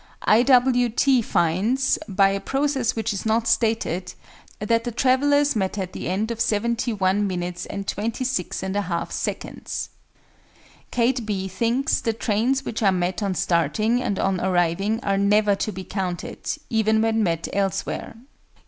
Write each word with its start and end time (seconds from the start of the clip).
I. 0.25 0.41
W. 0.41 0.89
T. 0.89 1.21
finds, 1.21 1.99
by 2.07 2.29
a 2.29 2.39
process 2.39 2.95
which 2.95 3.13
is 3.13 3.23
not 3.23 3.47
stated, 3.47 4.15
that 4.57 4.83
the 4.83 4.91
travellers 4.91 5.55
met 5.55 5.77
at 5.77 5.93
the 5.93 6.09
end 6.09 6.31
of 6.31 6.41
71 6.41 7.27
minutes 7.27 7.67
and 7.67 7.87
26 7.87 8.61
1/2 8.61 9.11
seconds. 9.11 9.89
KATE 10.89 11.23
B. 11.23 11.47
thinks 11.47 12.01
the 12.01 12.13
trains 12.13 12.65
which 12.65 12.81
are 12.81 12.91
met 12.91 13.21
on 13.21 13.35
starting 13.35 14.01
and 14.01 14.17
on 14.17 14.41
arriving 14.41 14.99
are 15.03 15.19
never 15.19 15.53
to 15.57 15.71
be 15.71 15.83
counted, 15.83 16.49
even 16.71 16.99
when 17.03 17.21
met 17.21 17.47
elsewhere. 17.53 18.15